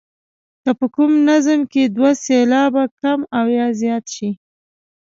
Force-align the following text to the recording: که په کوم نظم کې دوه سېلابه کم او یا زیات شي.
که 0.63 0.71
په 0.79 0.85
کوم 0.95 1.11
نظم 1.29 1.59
کې 1.71 1.83
دوه 1.95 2.11
سېلابه 2.23 2.83
کم 2.99 3.19
او 3.37 3.45
یا 3.57 3.67
زیات 3.81 4.05
شي. 4.15 4.29